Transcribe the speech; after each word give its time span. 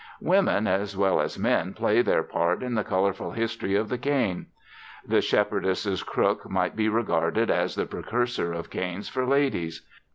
Women 0.21 0.65
as 0.65 0.97
well 0.97 1.21
as 1.21 1.37
men 1.37 1.75
play 1.75 2.01
their 2.01 2.23
part 2.23 2.63
in 2.63 2.73
the 2.73 2.83
colourful 2.83 3.35
story 3.47 3.75
of 3.75 3.87
the 3.87 3.99
cane. 3.99 4.47
The 5.05 5.21
shepherdess's 5.21 6.01
crook 6.01 6.49
might 6.49 6.75
be 6.75 6.89
regarded 6.89 7.51
as 7.51 7.75
the 7.75 7.85
precursor 7.85 8.51
of 8.51 8.71
canes 8.71 9.09
for 9.09 9.27
ladies. 9.27 9.85